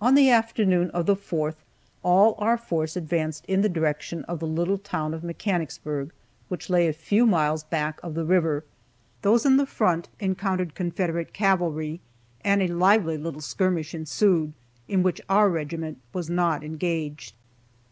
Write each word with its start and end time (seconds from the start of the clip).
On 0.00 0.14
the 0.14 0.30
afternoon 0.30 0.90
of 0.92 1.06
the 1.06 1.16
4th 1.16 1.56
all 2.04 2.36
our 2.38 2.56
force 2.56 2.94
advanced 2.94 3.44
in 3.46 3.62
the 3.62 3.68
direction 3.68 4.22
of 4.26 4.38
the 4.38 4.46
little 4.46 4.78
town 4.78 5.12
of 5.12 5.24
Mechanicsburg, 5.24 6.12
which 6.46 6.70
lay 6.70 6.86
a 6.86 6.92
few 6.92 7.26
miles 7.26 7.64
back 7.64 7.98
of 8.00 8.14
the 8.14 8.24
river. 8.24 8.62
Those 9.22 9.44
in 9.44 9.56
the 9.56 9.66
front 9.66 10.08
encountered 10.20 10.76
Confederate 10.76 11.32
cavalry, 11.32 12.00
and 12.44 12.62
a 12.62 12.68
lively 12.68 13.18
little 13.18 13.40
skirmish 13.40 13.92
ensued, 13.92 14.52
in 14.86 15.02
which 15.02 15.20
our 15.28 15.48
regiment 15.48 15.98
was 16.12 16.30
not 16.30 16.62
engaged. 16.62 17.34